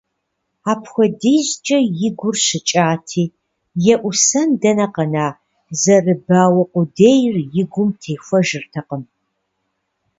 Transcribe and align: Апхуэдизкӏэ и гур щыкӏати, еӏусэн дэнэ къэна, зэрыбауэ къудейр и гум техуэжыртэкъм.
Апхуэдизкӏэ 0.71 1.79
и 2.07 2.09
гур 2.19 2.35
щыкӏати, 2.45 3.25
еӏусэн 3.93 4.49
дэнэ 4.61 4.87
къэна, 4.93 5.27
зэрыбауэ 5.81 6.63
къудейр 6.71 7.35
и 7.61 7.63
гум 7.71 7.89
техуэжыртэкъм. 8.01 9.03